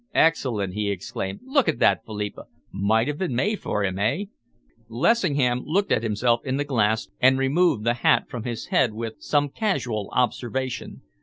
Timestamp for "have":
3.07-3.19